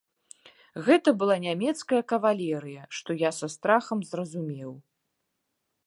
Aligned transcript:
Гэта 0.85 1.09
была 1.23 1.35
нямецкая 1.43 1.99
кавалерыя, 2.13 2.81
што 3.01 3.09
я 3.27 3.31
са 3.41 3.47
страхам 3.57 3.99
зразумеў. 4.15 4.71